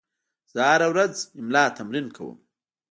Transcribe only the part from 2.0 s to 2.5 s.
کوم.